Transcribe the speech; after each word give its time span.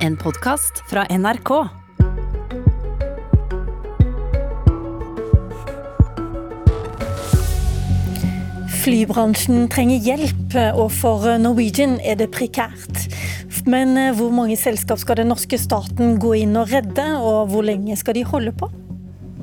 En 0.00 0.14
podkast 0.16 0.78
fra 0.88 1.02
NRK. 1.12 1.50
Flybransjen 8.80 9.66
trenger 9.68 10.00
hjelp, 10.00 10.56
og 10.72 10.86
for 10.96 11.26
Norwegian 11.42 11.98
er 12.00 12.16
det 12.16 12.30
prekært. 12.32 13.02
Men 13.68 13.92
eh, 14.00 14.14
hvor 14.16 14.32
mange 14.32 14.56
selskap 14.56 15.02
skal 15.02 15.20
den 15.20 15.28
norske 15.34 15.60
staten 15.60 16.16
gå 16.22 16.32
inn 16.46 16.56
og 16.56 16.72
redde, 16.72 17.04
og 17.20 17.52
hvor 17.52 17.68
lenge 17.68 17.98
skal 18.00 18.16
de 18.16 18.24
holde 18.24 18.54
på? 18.56 18.70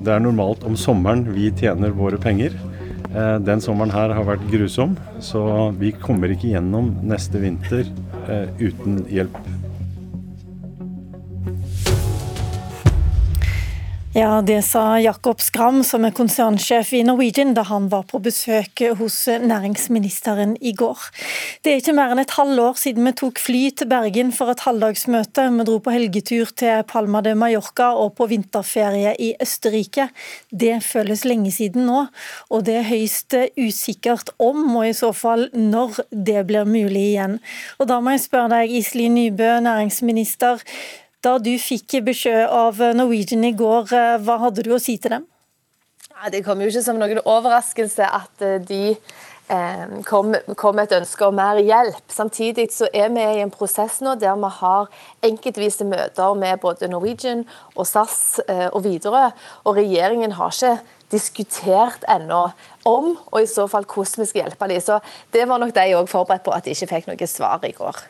Det 0.01 0.15
er 0.15 0.25
normalt 0.25 0.65
om 0.65 0.73
sommeren 0.73 1.21
vi 1.35 1.51
tjener 1.53 1.93
våre 1.93 2.17
penger. 2.17 2.57
Eh, 3.13 3.37
den 3.45 3.61
sommeren 3.61 3.93
her 3.93 4.17
har 4.17 4.25
vært 4.25 4.49
grusom, 4.49 4.97
så 5.21 5.69
vi 5.77 5.93
kommer 6.01 6.33
ikke 6.33 6.55
gjennom 6.55 6.95
neste 7.05 7.45
vinter 7.45 7.85
eh, 8.25 8.49
uten 8.57 9.03
hjelp. 9.13 9.37
Ja, 14.17 14.41
Det 14.41 14.61
sa 14.61 14.99
Jakob 14.99 15.41
Skram, 15.41 15.83
som 15.85 16.05
er 16.07 16.13
konsernsjef 16.17 16.89
i 16.97 17.03
Norwegian, 17.05 17.51
da 17.53 17.61
han 17.69 17.85
var 17.91 18.07
på 18.09 18.17
besøk 18.25 18.81
hos 18.97 19.17
næringsministeren 19.29 20.55
i 20.57 20.71
går. 20.73 20.97
Det 21.61 21.69
er 21.69 21.83
ikke 21.83 21.93
mer 21.93 22.15
enn 22.15 22.23
et 22.23 22.33
halvår 22.33 22.81
siden 22.81 23.05
vi 23.05 23.13
tok 23.21 23.37
fly 23.37 23.61
til 23.77 23.91
Bergen 23.91 24.33
for 24.33 24.49
et 24.49 24.65
halvdagsmøte. 24.65 25.45
Vi 25.59 25.67
dro 25.69 25.77
på 25.85 25.93
helgetur 25.93 26.49
til 26.57 26.81
Palma 26.89 27.21
de 27.21 27.35
Mallorca 27.37 27.91
og 27.93 28.15
på 28.17 28.25
vinterferie 28.33 29.13
i 29.21 29.35
Østerrike. 29.37 30.09
Det 30.49 30.79
føles 30.81 31.21
lenge 31.21 31.53
siden 31.53 31.85
nå, 31.85 32.07
og 32.49 32.65
det 32.65 32.81
er 32.81 32.89
høyst 32.89 33.37
usikkert 33.53 34.33
om, 34.41 34.65
og 34.79 34.87
i 34.89 34.97
så 34.97 35.13
fall 35.13 35.51
når, 35.53 36.07
det 36.09 36.47
blir 36.49 36.65
mulig 36.65 37.11
igjen. 37.13 37.37
Og 37.77 37.93
Da 37.93 38.01
må 38.01 38.17
jeg 38.17 38.25
spørre 38.25 38.63
deg, 38.63 38.79
Iselin 38.81 39.13
Nybø, 39.13 39.59
næringsminister. 39.61 40.65
Da 41.27 41.35
du 41.43 41.51
fikk 41.59 41.97
beskjed 42.07 42.45
av 42.53 42.77
Norwegian 42.95 43.43
i 43.43 43.55
går, 43.57 43.89
eh, 43.91 44.17
hva 44.23 44.37
hadde 44.45 44.63
du 44.63 44.71
å 44.75 44.79
si 44.79 44.97
til 44.97 45.17
dem? 45.17 45.25
det 46.31 46.39
kom 46.41 46.61
jo 46.63 46.67
ikke 46.71 46.81
som 46.81 46.97
noen 46.97 47.19
overraskelse 47.19 48.05
at 48.09 48.41
eh, 48.41 48.55
de 48.63 48.95
eh, 49.53 49.83
kom, 50.07 50.31
kom 50.57 50.79
et 50.79 50.95
ønske 50.95 51.27
om 51.27 51.35
mer 51.35 51.59
hjelp. 51.59 51.99
Samtidig 52.09 52.71
så 52.73 52.87
er 52.89 53.11
vi 53.13 53.21
i 53.21 53.43
en 53.43 53.51
prosess 53.53 53.99
nå 54.01 54.15
der 54.17 54.39
vi 54.39 54.49
har 54.61 54.87
enkeltvise 55.29 55.85
møter 55.85 56.33
med 56.39 56.63
både 56.63 56.89
Norwegian 56.89 57.43
og 57.75 57.85
SAS 57.85 58.39
og 58.47 58.79
Widerøe. 58.87 59.29
Og 59.67 59.77
regjeringen 59.77 60.33
har 60.39 60.55
ikke 60.55 60.77
diskutert 61.13 62.03
ennå 62.11 62.47
om, 62.87 63.13
og 63.15 63.37
i 63.41 63.49
så 63.49 63.67
fall 63.71 63.85
hvordan 63.87 64.23
vi 64.23 64.29
skal 64.29 64.43
hjelpe 64.45 64.71
dem. 64.71 64.81
Så 64.83 64.99
det 65.35 65.45
var 65.47 65.61
nok 65.61 65.75
de 65.75 65.93
òg 65.97 66.09
forberedt 66.11 66.45
på 66.47 66.55
at 66.55 66.67
de 66.67 66.75
ikke 66.75 66.91
fikk 66.93 67.07
noe 67.11 67.29
svar 67.29 67.63
i 67.67 67.75
går. 67.75 68.03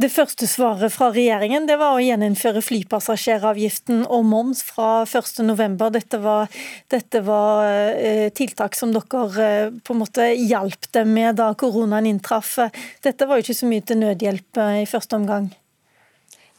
Det 0.00 0.08
første 0.08 0.46
svaret 0.46 0.94
fra 0.94 1.08
regjeringen 1.10 1.66
det 1.66 1.74
var 1.80 1.96
å 1.96 2.02
gjeninnføre 2.02 2.62
flypassasjeravgiften 2.62 4.04
og 4.06 4.22
moms 4.30 4.62
fra 4.64 5.02
1.11. 5.02 5.74
Dette 5.96 6.20
var, 6.22 6.46
dette 6.94 7.22
var 7.26 7.66
eh, 7.66 8.28
tiltak 8.32 8.78
som 8.78 8.94
dere 8.94 9.48
eh, 9.48 9.74
på 9.82 9.96
en 9.96 10.00
måte 10.00 10.30
hjalp 10.38 10.88
dem 10.94 11.10
med 11.18 11.40
da 11.42 11.50
koronaen 11.58 12.06
inntraff. 12.06 12.54
Dette 13.02 13.26
var 13.26 13.40
jo 13.40 13.48
ikke 13.48 13.60
så 13.60 13.72
mye 13.72 13.84
til 13.84 14.00
nødhjelp 14.04 14.62
eh, 14.62 14.78
i 14.84 14.88
første 14.88 15.18
omgang. 15.18 15.50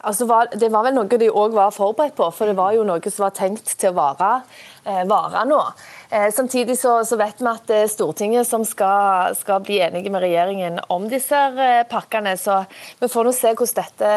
Altså 0.02 0.25
var, 0.25 0.49
det 0.57 0.71
var 0.73 0.88
vel 0.88 0.95
noe 0.97 1.19
de 1.21 1.30
òg 1.30 1.53
var 1.53 1.73
forberedt 1.75 2.16
på, 2.17 2.27
for 2.33 2.49
det 2.49 2.57
var 2.57 2.73
jo 2.73 2.85
noe 2.88 3.11
som 3.11 3.27
var 3.27 3.35
tenkt 3.38 3.75
til 3.77 3.91
å 3.91 3.97
vare, 3.99 4.31
eh, 4.83 5.03
vare 5.09 5.44
nå. 5.45 5.59
Eh, 6.09 6.27
samtidig 6.33 6.77
så, 6.80 6.95
så, 7.05 7.16
vet 7.21 7.39
vi 7.39 7.47
at 7.52 7.67
det 7.69 7.77
er 7.83 7.91
Stortinget 7.91 8.49
som 8.49 8.66
skal, 8.67 9.35
skal, 9.38 9.61
bli 9.63 9.77
enige 9.85 10.11
med 10.11 10.25
regjeringen 10.25 10.81
om 10.91 11.05
disse 11.11 11.38
eh, 11.38 11.83
pakkene. 11.88 12.33
Så 12.35 12.63
vi 12.99 13.11
får 13.13 13.29
nå 13.29 13.35
se 13.38 13.53
hvordan 13.53 13.77
dette, 13.77 14.11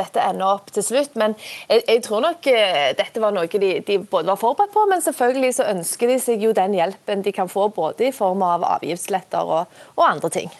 dette, 0.00 0.24
ender 0.24 0.56
opp 0.56 0.72
til 0.74 0.88
slutt. 0.88 1.14
Men 1.20 1.36
jeg, 1.68 1.84
jeg 1.84 2.04
tror 2.08 2.24
nok 2.24 2.50
eh, 2.50 2.90
dette 2.98 3.22
var 3.22 3.36
noe 3.36 3.46
de, 3.52 3.72
de, 3.86 4.00
både 4.02 4.32
var 4.32 4.40
forberedt 4.40 4.74
på, 4.74 4.88
men 4.90 5.04
selvfølgelig 5.04 5.54
så 5.60 5.70
ønsker 5.76 6.14
de 6.14 6.20
seg 6.22 6.48
jo 6.48 6.56
den 6.56 6.74
hjelpen 6.80 7.22
de 7.26 7.36
kan 7.36 7.52
få, 7.52 7.68
både 7.76 8.08
i 8.08 8.14
form 8.16 8.42
av 8.46 8.64
avgiftsletter 8.78 9.58
og, 9.58 9.82
og 9.98 10.08
andre 10.08 10.32
ting. 10.40 10.54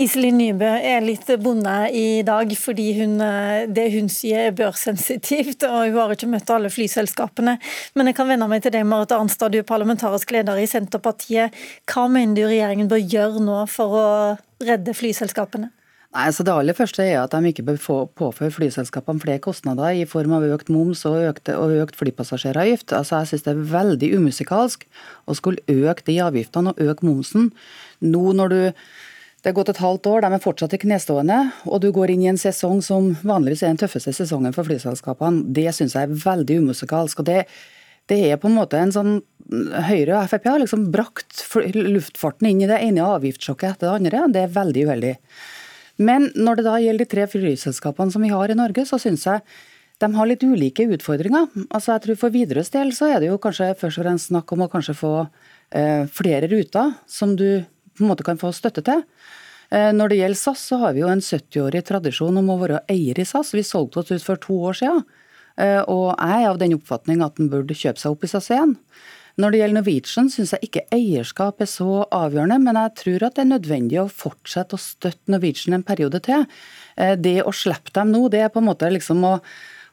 Iselin 0.00 0.38
Nybø 0.40 0.64
er 0.64 1.02
litt 1.04 1.26
bonde 1.44 1.72
i 1.92 2.22
dag 2.24 2.48
fordi 2.56 2.86
hun, 2.96 3.18
eh, 3.20 3.66
det 3.68 3.90
hun 3.92 4.08
sier 4.08 4.46
er 4.48 4.54
børssensitivt, 4.56 5.66
og 5.68 5.90
hun 5.90 5.98
har 5.98 6.14
ikke 6.14 6.30
møtt 6.32 6.48
alle 6.48 6.70
flyselskapene. 6.72 7.58
Men 7.94 8.08
jeg 8.08 8.16
kan 8.16 8.30
vende 8.30 8.48
meg 8.48 8.62
til 8.64 8.72
deg, 8.72 8.86
Marit 8.88 9.12
Arnstad, 9.12 9.52
du 9.52 9.58
er 9.60 9.68
parlamentarisk 9.68 10.32
leder 10.32 10.56
i 10.56 10.64
Senterpartiet. 10.64 11.52
Hva 11.84 12.06
mener 12.08 12.34
du 12.34 12.46
regjeringen 12.46 12.88
bør 12.88 13.04
gjøre 13.04 13.44
nå 13.44 13.58
for 13.68 13.98
å 14.00 14.08
redde 14.64 14.96
flyselskapene? 14.96 15.68
Nei, 16.12 16.26
så 16.28 16.44
Det 16.44 16.52
aller 16.52 16.76
første 16.76 17.04
er 17.04 17.22
at 17.22 17.32
de 17.32 17.52
ikke 17.52 17.64
bør 17.64 18.08
påføre 18.16 18.52
flyselskapene 18.52 19.20
flere 19.20 19.40
kostnader 19.40 19.92
i 19.96 20.04
form 20.04 20.32
av 20.32 20.44
økt 20.44 20.68
moms 20.72 21.04
og 21.08 21.20
økt, 21.20 21.48
og 21.52 21.72
økt 21.84 21.96
flypassasjeravgift. 21.96 22.92
Altså, 22.92 23.20
Jeg 23.20 23.28
synes 23.28 23.42
det 23.42 23.52
er 23.52 23.72
veldig 23.76 24.10
umusikalsk 24.16 24.84
å 25.28 25.36
skulle 25.36 25.60
øke 25.68 26.04
de 26.04 26.20
avgiftene 26.20 26.72
og 26.72 26.80
øke 26.80 27.04
momsen 27.04 27.52
nå 28.00 28.32
når 28.32 28.48
du 28.48 28.72
det 29.42 29.50
er 29.50 29.56
gått 29.56 29.72
et 29.72 29.82
halvt 29.82 30.06
år, 30.06 30.22
de 30.22 30.36
er 30.36 30.42
fortsatt 30.42 30.74
i 30.76 30.78
knestående, 30.84 31.36
og 31.66 31.80
du 31.82 31.88
går 31.94 32.12
inn 32.14 32.22
i 32.22 32.30
en 32.30 32.38
sesong 32.38 32.78
som 32.84 33.08
vanligvis 33.26 33.64
er 33.64 33.72
den 33.72 33.80
tøffeste 33.80 34.14
sesongen 34.14 34.54
for 34.54 34.68
flyselskapene. 34.68 35.48
Det 35.50 35.66
syns 35.74 35.96
jeg 35.98 36.06
er 36.06 36.20
veldig 36.22 36.60
umusikalsk. 36.62 37.24
og 37.24 37.26
det, 37.26 37.40
det 38.06 38.20
er 38.30 38.38
på 38.38 38.46
en 38.50 38.58
måte 38.60 38.78
en 38.78 38.94
sånn 38.94 39.16
Høyre 39.52 40.14
og 40.16 40.30
Frp 40.30 40.46
har 40.48 40.62
liksom 40.62 40.86
brakt 40.94 41.42
luftfarten 41.74 42.46
inn 42.48 42.62
i 42.62 42.68
det 42.70 42.78
ene 42.86 43.02
avgiftssjokket 43.04 43.74
etter 43.74 43.88
det 43.88 43.96
andre. 43.98 44.22
Det 44.32 44.44
er 44.46 44.54
veldig 44.54 44.84
uheldig. 44.86 45.12
Men 46.00 46.30
når 46.38 46.60
det 46.60 46.64
da 46.68 46.78
gjelder 46.80 47.04
de 47.04 47.10
tre 47.10 47.26
flyselskapene 47.34 48.14
som 48.14 48.22
vi 48.24 48.30
har 48.32 48.48
i 48.48 48.56
Norge, 48.56 48.86
så 48.88 49.00
syns 49.02 49.26
jeg 49.26 49.42
de 50.02 50.08
har 50.14 50.30
litt 50.30 50.46
ulike 50.46 50.86
utfordringer. 50.94 51.50
Altså 51.68 51.92
jeg 51.92 52.04
tror 52.06 52.20
For 52.22 52.34
Widerøes 52.34 52.72
del 52.74 52.94
så 52.96 53.10
er 53.10 53.20
det 53.20 53.28
jo 53.28 53.42
kanskje 53.42 53.74
først 53.78 54.00
og 54.00 54.06
fremst 54.06 54.30
snakk 54.30 54.54
om 54.54 54.64
å 54.64 54.70
kanskje 54.72 54.96
få 54.98 55.12
eh, 55.74 56.08
flere 56.10 56.48
ruter 56.50 56.94
som 57.10 57.36
du 57.38 57.62
på 57.96 58.04
en 58.04 58.12
måte 58.12 58.26
kan 58.26 58.40
få 58.40 58.52
støtte 58.56 58.84
til. 58.86 59.04
Eh, 59.72 59.90
når 59.96 60.12
det 60.12 60.20
gjelder 60.20 60.40
SAS, 60.42 60.66
så 60.68 60.80
har 60.82 60.94
vi 60.96 61.02
jo 61.04 61.10
en 61.12 61.24
70-årig 61.24 61.84
tradisjon 61.88 62.40
om 62.42 62.52
å 62.52 62.60
være 62.60 62.82
eier 62.92 63.18
i 63.20 63.26
SAS. 63.28 63.54
Vi 63.56 63.64
solgte 63.64 64.02
oss 64.02 64.12
ut 64.12 64.24
for 64.24 64.40
to 64.40 64.58
år 64.68 64.78
siden. 64.82 65.02
Eh, 65.60 65.80
og 65.80 66.12
jeg 66.16 66.42
er 66.42 66.50
av 66.50 66.60
den 66.60 66.76
oppfatning 66.76 67.24
at 67.24 67.40
en 67.40 67.50
burde 67.52 67.76
kjøpe 67.76 68.00
seg 68.00 68.14
opp 68.14 68.24
i 68.24 68.30
SAS 68.32 68.50
igjen. 68.52 68.76
Når 69.40 69.52
det 69.52 69.60
gjelder 69.62 69.78
Norwegian, 69.78 70.28
syns 70.28 70.52
jeg 70.52 70.66
ikke 70.66 70.84
eierskap 70.92 71.62
er 71.64 71.68
så 71.70 72.02
avgjørende, 72.12 72.58
men 72.60 72.76
jeg 72.76 72.96
tror 73.00 73.22
at 73.24 73.38
det 73.38 73.44
er 73.46 73.52
nødvendig 73.54 74.00
å 74.02 74.10
fortsette 74.12 74.76
å 74.76 74.82
støtte 74.82 75.32
Norwegian 75.32 75.78
en 75.78 75.86
periode 75.88 76.20
til. 76.26 76.44
Eh, 77.00 77.14
det 77.16 77.38
å 77.40 77.54
slippe 77.56 77.94
dem 77.96 78.12
nå, 78.12 78.26
det 78.32 78.44
er 78.44 78.52
på 78.52 78.60
en 78.60 78.68
måte 78.68 78.92
liksom 78.92 79.24
å 79.24 79.38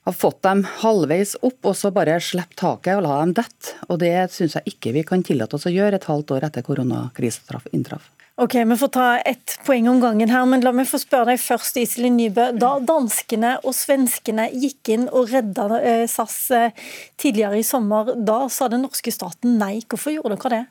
ha 0.07 0.13
fått 0.15 0.41
dem 0.45 0.63
halvveis 0.81 1.35
opp, 1.41 1.59
og 1.65 1.75
så 1.77 1.91
bare 1.93 2.19
slippe 2.23 2.57
taket 2.59 2.97
og 2.97 3.03
la 3.05 3.19
dem 3.21 3.35
dette. 3.41 3.75
Og 3.89 3.99
det 4.01 4.13
syns 4.33 4.55
jeg 4.57 4.75
ikke 4.75 4.93
vi 4.95 5.03
kan 5.07 5.25
tillate 5.25 5.57
oss 5.57 5.67
å 5.69 5.73
gjøre 5.73 5.99
et 5.99 6.07
halvt 6.09 6.37
år 6.37 6.47
etter 6.49 6.65
koronakrisen 6.65 7.69
inntraff. 7.75 8.07
Ok, 8.39 8.55
Vi 8.55 8.75
får 8.77 8.87
ta 8.87 9.17
ett 9.17 9.59
poeng 9.65 9.89
om 9.91 9.99
gangen 9.99 10.29
her, 10.31 10.45
men 10.47 10.61
la 10.63 10.71
meg 10.71 10.87
få 10.87 10.95
spørre 11.01 11.33
deg 11.33 11.41
først, 11.43 11.75
Iselin 11.75 12.15
Nybø. 12.15 12.45
Da 12.55 12.77
danskene 12.79 13.57
og 13.67 13.75
svenskene 13.75 14.45
gikk 14.53 14.93
inn 14.95 15.09
og 15.11 15.33
redda 15.33 15.65
eh, 15.81 16.05
SAS 16.07 16.37
eh, 16.55 16.71
tidligere 17.19 17.59
i 17.59 17.65
sommer, 17.67 18.13
da 18.15 18.45
sa 18.47 18.69
den 18.71 18.85
norske 18.87 19.11
staten 19.11 19.57
nei. 19.59 19.81
Hvorfor 19.83 20.15
gjorde 20.15 20.37
dere 20.39 20.53
det? 20.53 20.61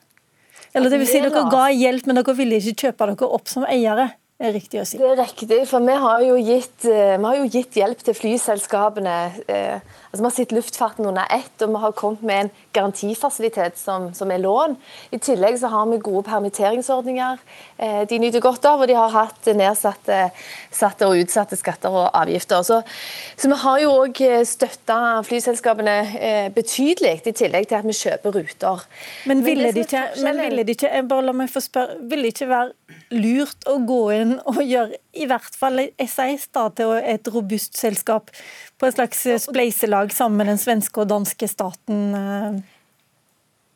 Eller 0.73 0.89
det 0.89 0.99
vil 1.03 1.11
si, 1.11 1.21
Dere 1.21 1.45
ga 1.53 1.67
hjelp, 1.69 2.09
men 2.09 2.17
dere 2.17 2.35
ville 2.37 2.57
ikke 2.57 2.89
kjøpe 2.89 3.11
dere 3.11 3.29
opp 3.37 3.53
som 3.53 3.69
eiere? 3.69 4.09
Er 4.47 4.55
riktig 4.55 4.79
å 4.79 4.85
si. 4.87 4.99
Det 5.01 5.09
er 5.09 5.19
riktig, 5.19 5.59
for 5.67 5.83
vi 5.83 5.95
har 6.03 6.23
jo 6.23 6.37
gitt, 6.39 6.85
eh, 6.87 7.17
har 7.19 7.39
jo 7.41 7.47
gitt 7.51 7.75
hjelp 7.75 8.03
til 8.03 8.15
flyselskapene. 8.15 9.17
Eh, 10.09 10.11
altså 10.11 10.23
Vi 10.23 10.23
har 10.23 10.31
sett 10.31 10.51
luftfarten 10.51 11.05
under 11.05 11.25
ett, 11.29 11.61
og 11.61 11.69
vi 11.69 11.75
har 11.75 11.91
kommet 11.91 12.21
med 12.21 12.41
en 12.41 12.49
garantifasilitet 12.73 13.77
som, 13.77 14.13
som, 14.13 14.31
er 14.31 14.39
lån. 14.39 14.75
I 15.11 15.19
tillegg 15.19 15.59
så 15.59 15.67
har 15.67 15.85
vi 15.85 15.97
gode 15.97 16.23
permitteringsordninger 16.23 17.37
eh, 17.77 18.07
de 18.09 18.19
nyter 18.19 18.39
godt 18.39 18.65
av, 18.65 18.81
og 18.81 18.87
de 18.87 18.95
har 18.95 19.09
hatt 19.09 19.45
nedsatte 19.45 21.05
og 21.05 21.17
utsatte 21.17 21.55
skatter 21.55 21.89
og 21.89 22.09
avgifter. 22.13 22.63
Så, 22.63 22.81
så 23.37 23.49
vi 23.49 23.55
har 23.55 23.79
jo 23.79 23.93
òg 24.03 24.21
støtta 24.45 25.21
flyselskapene 25.23 26.51
betydelig, 26.55 27.21
i 27.25 27.33
tillegg 27.33 27.67
til 27.69 27.77
at 27.77 27.85
vi 27.85 27.93
kjøper 27.93 28.33
ruter. 28.33 28.85
Men 29.29 29.43
ville 29.45 29.71
de 29.73 29.85
ikke, 29.85 30.05
men 30.23 30.41
ville 30.41 30.65
det 30.65 30.77
ikke, 30.77 31.03
bare 31.09 31.27
la 31.27 31.35
meg 31.35 31.51
få 31.51 31.61
spørre, 31.63 31.99
ville 32.09 32.25
det 32.25 32.33
ikke 32.33 32.49
være 32.49 33.19
lurt 33.19 33.67
å 33.69 33.77
gå 33.85 34.01
inn 34.15 34.35
og 34.45 34.61
gjøre 34.63 34.97
i 35.19 35.27
hvert 35.29 35.55
fall 35.59 35.83
SAS 35.99 36.47
da, 36.55 36.67
til 36.73 36.95
et 36.99 37.29
robust 37.33 37.77
selskap 37.79 38.31
på 38.79 38.87
et 38.87 38.97
slags 38.97 39.25
spleiselag 39.45 40.13
sammen 40.15 40.41
med 40.41 40.53
den 40.53 40.61
svenske 40.61 41.03
og 41.03 41.11
danske 41.11 41.49
staten? 41.51 42.63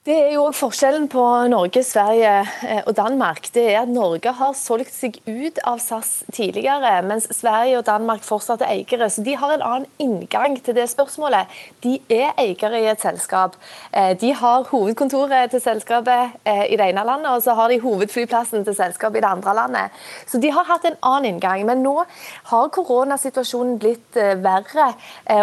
Det 0.04 0.16
er 0.20 0.34
jo 0.34 0.50
Forskjellen 0.52 1.06
på 1.08 1.22
Norge, 1.48 1.80
Sverige 1.88 2.32
eh, 2.68 2.82
og 2.84 2.98
Danmark 2.98 3.46
det 3.56 3.62
er 3.72 3.86
at 3.86 3.92
Norge 3.96 4.34
har 4.36 4.58
solgt 4.60 4.92
seg 4.92 5.16
ut 5.24 5.62
av 5.64 5.80
SAS 5.80 6.26
tidligere, 6.28 6.98
mens 7.08 7.30
Sverige 7.32 7.78
og 7.80 7.86
Danmark 7.88 8.26
fortsatt 8.28 8.66
er 8.66 8.74
eiere. 8.74 9.08
Så 9.08 9.24
De 9.24 9.38
har 9.40 9.54
en 9.54 9.64
annen 9.64 9.88
inngang 10.04 10.58
til 10.60 10.76
det 10.76 10.90
spørsmålet. 10.92 11.48
De 11.88 12.02
er 12.12 12.36
eiere 12.36 12.84
i 12.84 12.92
et 12.92 13.00
selskap. 13.00 13.56
Eh, 13.96 14.12
de 14.20 14.34
har 14.36 14.68
hovedkontoret 14.74 15.56
til 15.56 15.64
selskapet 15.64 16.36
eh, 16.44 16.66
i 16.68 16.76
det 16.76 16.90
ene 16.92 17.08
landet, 17.08 17.32
og 17.32 17.48
så 17.48 17.56
har 17.56 17.72
de 17.72 17.80
hovedflyplassen 17.80 18.68
til 18.68 18.76
selskapet 18.76 19.22
i 19.22 19.24
det 19.24 19.32
andre 19.32 19.56
landet. 19.56 20.04
Så 20.28 20.44
De 20.44 20.52
har 20.52 20.68
hatt 20.68 20.84
en 20.84 21.00
annen 21.00 21.32
inngang. 21.32 21.64
Men 21.64 21.80
nå 21.80 22.02
har 22.52 22.74
koronasituasjonen 22.76 23.80
blitt 23.80 24.20
verre 24.20 24.92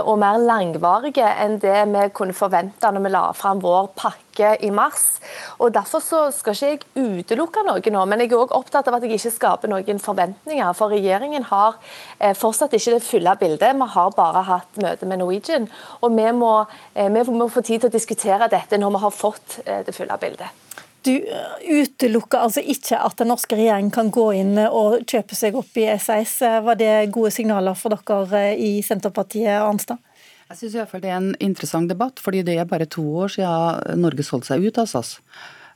og 0.04 0.18
mer 0.20 0.36
langvarige 0.36 1.32
enn 1.40 1.56
det 1.64 1.78
vi 1.96 2.10
kunne 2.12 2.36
forvente 2.36 2.92
når 2.92 3.08
vi 3.08 3.16
la 3.16 3.30
fram 3.32 3.64
vår 3.64 3.94
pakke 3.96 4.30
i 4.60 4.70
mars. 4.70 5.20
og 5.58 5.75
Derfor 5.75 6.02
så 6.04 6.22
skal 6.34 6.56
ikke 6.56 6.70
jeg 6.70 7.20
utelukke 7.20 7.64
noe 7.66 7.92
nå, 7.94 8.04
men 8.08 8.25
jeg 8.25 8.32
er 8.32 8.38
også 8.38 8.58
opptatt 8.58 8.88
av 8.88 8.98
at 8.98 9.06
jeg 9.06 9.19
ikke 9.19 9.34
skaper 9.34 9.70
noen 9.72 10.02
forventninger. 10.02 10.72
For 10.76 10.92
regjeringen 10.94 11.46
har 11.50 11.78
eh, 12.19 12.34
fortsatt 12.37 12.75
ikke 12.76 12.96
det 12.96 13.04
fulle 13.06 13.37
bildet. 13.40 13.76
Vi 13.76 13.90
har 13.94 14.16
bare 14.16 14.46
hatt 14.48 14.81
møte 14.82 15.08
med 15.08 15.22
Norwegian. 15.22 15.69
Og 16.00 16.16
vi 16.16 16.26
må, 16.37 16.54
eh, 16.94 17.10
vi 17.12 17.25
må 17.37 17.48
få 17.52 17.64
tid 17.66 17.84
til 17.84 17.90
å 17.90 17.96
diskutere 17.98 18.50
dette 18.50 18.81
når 18.81 18.96
vi 18.96 19.04
har 19.04 19.14
fått 19.14 19.60
eh, 19.66 19.84
det 19.87 19.96
fulle 19.96 20.19
bildet. 20.20 20.66
Du 21.00 21.14
utelukker 21.16 22.43
altså 22.44 22.60
ikke 22.60 22.98
at 23.00 23.16
den 23.16 23.31
norske 23.32 23.56
regjeringen 23.56 23.93
kan 23.94 24.10
gå 24.12 24.26
inn 24.36 24.58
og 24.66 25.06
kjøpe 25.08 25.38
seg 25.38 25.56
opp 25.56 25.78
i 25.81 25.86
SAS. 25.96 26.34
Var 26.66 26.76
det 26.76 26.93
gode 27.14 27.32
signaler 27.32 27.78
for 27.78 27.96
dere 27.96 28.50
i 28.60 28.82
Senterpartiet, 28.84 29.62
Arnstad? 29.62 30.02
Jeg 30.50 30.58
synes 30.58 30.75
iallfall 30.75 31.02
Det 31.05 31.11
er 31.12 31.20
en 31.20 31.35
interessant 31.38 31.91
debatt, 31.91 32.19
fordi 32.19 32.43
det 32.43 32.56
er 32.58 32.67
bare 32.67 32.88
to 32.91 33.05
år 33.23 33.31
siden 33.37 34.00
Norge 34.02 34.26
solgte 34.26 34.50
seg 34.50 34.67
ut 34.67 34.81
av 34.82 34.88
SAS. 34.91 35.19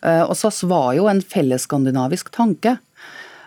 Eh, 0.02 0.22
og 0.24 0.34
SAS 0.34 0.64
var 0.66 0.96
jo 0.98 1.06
en 1.06 1.22
fellesskandinavisk 1.22 2.32
tanke. 2.34 2.76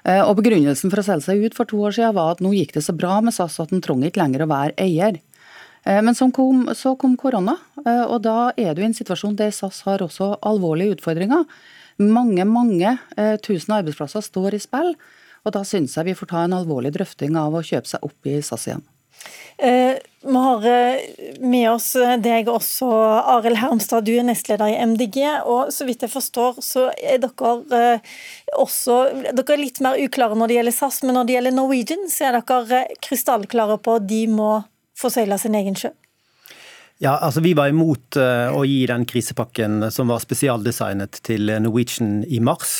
Eh, 0.07 0.21
og 0.23 0.37
Begrunnelsen 0.39 0.93
for 0.93 1.01
å 1.01 1.05
selge 1.05 1.27
seg 1.27 1.43
ut 1.43 1.57
for 1.57 1.67
to 1.67 1.81
år 1.83 1.97
siden 1.97 2.15
var 2.15 2.37
at 2.37 2.43
nå 2.43 2.53
gikk 2.55 2.77
det 2.77 2.85
så 2.87 2.95
bra 2.95 3.19
med 3.19 3.35
SAS 3.35 3.59
at 3.59 3.75
en 3.75 3.83
trenger 3.83 4.07
ikke 4.07 4.23
lenger 4.23 4.45
å 4.45 4.49
være 4.53 4.77
eier. 4.79 5.19
Eh, 5.83 5.99
men 5.99 6.15
så 6.15 6.31
kom, 6.31 6.69
så 6.71 6.95
kom 6.95 7.19
korona, 7.19 7.57
og 7.83 8.17
da 8.23 8.53
er 8.55 8.73
du 8.73 8.81
i 8.85 8.87
en 8.87 8.95
situasjon 8.95 9.35
der 9.35 9.51
SAS 9.51 9.83
har 9.83 10.03
også 10.07 10.37
alvorlige 10.47 10.95
utfordringer. 10.95 11.43
Mange 11.99 12.43
mange 12.47 12.97
tusen 13.43 13.73
arbeidsplasser 13.73 14.23
står 14.23 14.55
i 14.55 14.63
spill, 14.63 14.93
og 15.43 15.55
da 15.55 15.67
syns 15.67 15.97
jeg 15.97 16.07
vi 16.07 16.17
får 16.19 16.31
ta 16.31 16.43
en 16.45 16.55
alvorlig 16.55 16.93
drøfting 16.95 17.35
av 17.39 17.57
å 17.57 17.65
kjøpe 17.65 17.89
seg 17.89 18.05
opp 18.05 18.29
i 18.29 18.39
SAS 18.39 18.69
igjen. 18.69 18.85
Eh, 19.57 19.95
vi 20.21 20.35
har 20.35 20.65
eh, 20.65 20.99
med 21.39 21.71
oss 21.71 21.95
deg 22.21 22.49
også, 22.51 22.87
Arild 23.33 23.57
Hermstad. 23.57 24.05
Du 24.05 24.13
er 24.13 24.25
nestleder 24.27 24.69
i 24.69 24.77
MDG. 24.85 25.23
og 25.49 25.73
Så 25.73 25.87
vidt 25.87 26.05
jeg 26.05 26.13
forstår, 26.13 26.61
så 26.61 26.87
er 26.93 27.21
dere 27.23 27.53
eh, 27.73 28.17
også 28.57 28.99
dere 29.31 29.55
er 29.55 29.63
litt 29.63 29.81
mer 29.81 29.97
uklare 29.97 30.37
når 30.37 30.51
det 30.51 30.59
gjelder 30.59 30.77
SAS, 30.77 31.01
men 31.03 31.17
når 31.17 31.27
det 31.29 31.37
gjelder 31.37 31.57
Norwegian, 31.57 32.09
så 32.11 32.29
er 32.29 32.41
dere 32.41 32.83
krystallklare 33.01 33.79
på 33.81 33.97
at 33.97 34.09
de 34.09 34.25
må 34.29 34.59
få 34.97 35.09
seile 35.13 35.39
sin 35.41 35.57
egen 35.57 35.77
sjø. 35.77 35.93
Ja, 36.97 37.11
altså 37.21 37.43
Vi 37.45 37.51
var 37.53 37.69
imot 37.69 38.17
å 38.17 38.63
gi 38.65 38.79
den 38.89 39.03
krisepakken 39.05 39.83
som 39.93 40.09
var 40.09 40.17
spesialdesignet 40.23 41.19
til 41.27 41.51
Norwegian 41.61 42.23
i 42.25 42.39
mars. 42.41 42.79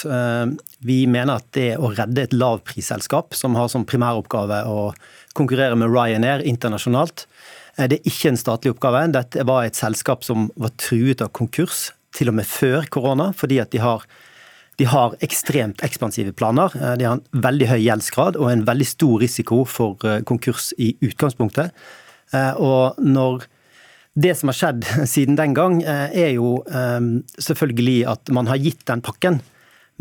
Vi 0.82 0.96
mener 1.06 1.38
at 1.38 1.52
det 1.54 1.76
å 1.78 1.92
redde 1.94 2.24
et 2.26 2.34
lavprisselskap 2.34 3.38
som 3.38 3.54
har 3.54 3.70
som 3.70 3.86
primæroppgave 3.86 4.64
å 4.66 4.88
konkurrere 5.38 5.78
med 5.80 5.94
Ryanair 5.94 6.46
internasjonalt, 6.48 7.26
uh, 7.78 7.86
det 7.86 8.00
er 8.00 8.10
ikke 8.12 8.34
en 8.34 8.40
statlig 8.42 8.74
oppgave. 8.76 9.06
Dette 9.16 9.46
var 9.48 9.66
et 9.68 9.80
selskap 9.80 10.26
som 10.28 10.50
var 10.60 10.74
truet 10.82 11.24
av 11.24 11.34
konkurs 11.38 11.92
til 12.18 12.32
og 12.32 12.40
med 12.40 12.50
før 12.50 12.90
korona, 12.90 13.32
fordi 13.38 13.62
at 13.64 13.74
de 13.76 13.84
har 13.84 14.08
de 14.78 14.86
har 14.86 15.16
ekstremt 15.26 15.80
ekspansive 15.82 16.36
planer. 16.38 16.70
De 17.02 17.06
har 17.08 17.16
en 17.16 17.42
veldig 17.42 17.66
høy 17.66 17.80
gjeldsgrad 17.82 18.36
og 18.38 18.52
en 18.52 18.62
veldig 18.68 18.86
stor 18.86 19.24
risiko 19.24 19.64
for 19.66 19.98
konkurs 20.30 20.68
i 20.78 20.92
utgangspunktet. 21.02 21.72
Og 22.62 23.00
når 23.02 23.48
det 24.18 24.34
som 24.38 24.52
har 24.52 24.58
skjedd 24.58 24.88
siden 25.14 25.38
den 25.38 25.54
gang, 25.58 25.82
eh, 25.84 26.10
er 26.26 26.34
jo 26.38 26.58
eh, 26.66 27.00
selvfølgelig 27.38 28.00
at 28.14 28.34
man 28.34 28.50
har 28.50 28.62
gitt 28.62 28.86
den 28.90 29.04
pakken. 29.06 29.42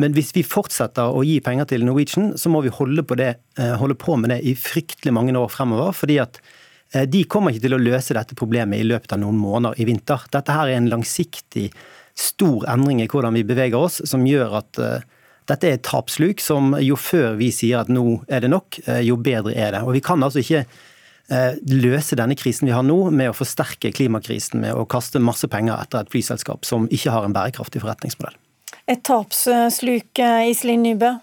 Men 0.03 0.15
hvis 0.17 0.33
vi 0.37 0.45
fortsetter 0.45 1.15
å 1.15 1.25
gi 1.25 1.39
penger 1.45 1.71
til 1.71 1.87
Norwegian, 1.87 2.35
så 2.39 2.53
må 2.53 2.61
vi 2.65 2.73
holde 2.75 3.05
på, 3.07 3.17
det, 3.17 3.37
eh, 3.59 3.75
holde 3.81 3.97
på 3.97 4.19
med 4.21 4.31
det 4.35 4.43
i 4.45 4.55
fryktelig 4.55 5.15
mange 5.17 5.37
år 5.37 5.49
fremover. 5.53 5.93
fordi 5.93 6.21
at 6.23 6.41
de 7.11 7.25
kommer 7.25 7.51
ikke 7.51 7.65
til 7.67 7.75
å 7.75 7.83
løse 7.83 8.15
dette 8.15 8.37
problemet 8.39 8.79
i 8.79 8.87
løpet 8.87 9.13
av 9.13 9.19
noen 9.19 9.37
måneder 9.37 9.75
i 9.81 9.85
vinter. 9.85 10.23
Dette 10.31 10.53
her 10.55 10.69
er 10.69 10.77
en 10.77 10.89
langsiktig, 10.89 11.73
stor 12.15 12.63
endring 12.71 13.03
i 13.03 13.09
hvordan 13.09 13.35
vi 13.35 13.43
beveger 13.43 13.75
oss, 13.75 14.01
som 14.07 14.25
gjør 14.25 14.55
at 14.63 14.73
dette 15.51 15.65
er 15.67 15.75
et 15.75 15.83
tapsluk 15.83 16.41
som 16.41 16.77
jo 16.79 16.95
før 16.95 17.37
vi 17.37 17.51
sier 17.51 17.81
at 17.81 17.89
nå 17.89 18.23
er 18.29 18.41
det 18.41 18.51
nok, 18.51 18.79
jo 19.03 19.17
bedre 19.17 19.53
er 19.53 19.73
det. 19.73 19.83
Og 19.83 19.99
vi 19.99 20.01
kan 20.01 20.23
altså 20.23 20.39
ikke 20.39 20.65
Eh, 21.27 21.57
løse 21.67 22.15
denne 22.15 22.37
krisen 22.39 22.69
vi 22.69 22.75
har 22.75 22.85
nå, 22.87 23.11
med 23.11 23.33
å 23.33 23.35
forsterke 23.35 23.91
klimakrisen 23.95 24.61
med 24.63 24.79
å 24.79 24.85
kaste 24.87 25.19
masse 25.19 25.49
penger 25.51 25.75
etter 25.75 26.05
et 26.05 26.13
flyselskap 26.13 26.67
som 26.69 26.87
ikke 26.87 27.11
har 27.11 27.27
en 27.27 27.35
bærekraftig 27.35 27.83
forretningsmodell. 27.83 28.37
Et 28.89 29.03
tapssluk, 29.03 30.19
eh, 30.19 30.51
Iselin 30.51 30.83
Nybø? 30.83 31.17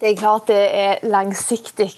Det 0.00 0.10
er 0.10 0.16
klart 0.16 0.48
det 0.50 0.62
er 0.76 0.98
langsiktig, 1.08 1.92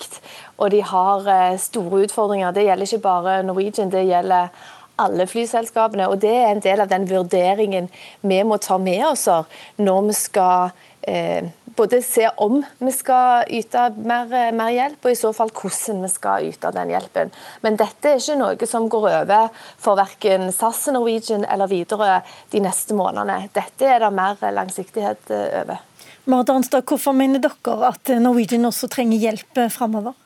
og 0.56 0.70
de 0.70 0.82
har 0.82 1.26
eh, 1.26 1.58
store 1.58 2.04
utfordringer. 2.06 2.52
Det 2.54 2.66
gjelder 2.68 2.86
ikke 2.86 3.02
bare 3.02 3.42
Norwegian, 3.42 3.90
det 3.90 4.06
gjelder 4.06 4.48
alle 4.98 5.26
flyselskapene. 5.26 6.08
og 6.08 6.20
Det 6.20 6.34
er 6.34 6.52
en 6.52 6.62
del 6.62 6.80
av 6.80 6.90
den 6.90 7.08
vurderingen 7.10 7.88
vi 8.20 8.42
må 8.42 8.58
ta 8.62 8.78
med 8.78 9.04
oss 9.06 9.26
når 9.76 10.06
vi 10.06 10.14
skal 10.18 10.70
eh, 11.02 11.50
både 11.78 12.00
se 12.02 12.26
om 12.42 12.58
vi 12.82 12.92
skal 12.92 13.48
yte 13.54 13.88
mer, 13.96 14.28
mer, 14.52 14.70
hjelp, 14.74 14.98
og 15.04 15.14
i 15.14 15.18
så 15.18 15.32
fall 15.36 15.52
hvordan 15.54 16.02
vi 16.04 16.10
skal 16.12 16.46
yte 16.50 16.72
den 16.74 16.92
hjelpen. 16.92 17.32
Men 17.64 17.78
dette 17.78 18.12
er 18.12 18.20
ikke 18.20 18.38
noe 18.40 18.70
som 18.70 18.88
går 18.90 19.08
over 19.22 19.50
for 19.78 19.98
verken 20.00 20.50
SAS, 20.54 20.88
Norwegian 20.94 21.46
eller 21.46 21.70
Widerøe 21.70 22.20
de 22.52 22.62
neste 22.64 22.96
månedene. 22.98 23.48
Dette 23.54 23.86
er 23.88 24.02
det 24.02 24.14
mer 24.14 24.42
langsiktighet 24.58 25.30
eh, 25.34 25.60
over. 25.62 25.84
Marit 26.28 26.50
Arnstad, 26.52 26.84
hvorfor 26.84 27.14
mener 27.16 27.40
dere 27.40 27.92
at 27.92 28.10
Norwegian 28.20 28.68
også 28.68 28.90
trenger 28.92 29.22
hjelp 29.22 29.62
eh, 29.62 29.70
framover? 29.72 30.16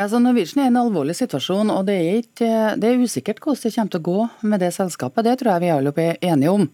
Altså, 0.00 0.18
Norwegian 0.22 0.62
er 0.62 0.70
i 0.70 0.72
en 0.72 0.80
alvorlig 0.80 1.14
situasjon, 1.18 1.70
og 1.74 1.84
det 1.90 2.00
er, 2.00 2.24
ikke, 2.24 2.50
det 2.80 2.88
er 2.88 3.04
usikkert 3.04 3.42
hvordan 3.44 3.62
det 3.62 3.74
kommer 3.76 3.92
til 3.92 4.00
å 4.00 4.08
gå 4.08 4.26
med 4.48 4.62
det 4.64 4.72
selskapet. 4.74 5.26
Det 5.26 5.38
tror 5.40 5.52
jeg 5.52 5.64
vi 5.66 5.72
alle 5.74 5.94
er 6.00 6.20
enige 6.32 6.56
om. 6.56 6.68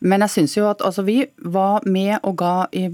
Men 0.00 0.24
jeg 0.24 0.32
syns 0.34 0.56
jo 0.56 0.68
at 0.70 0.82
altså, 0.84 1.04
vi 1.04 1.22
var 1.52 1.84
med 1.88 2.16
og 2.24 2.38
ga, 2.40 2.54
i, 2.72 2.86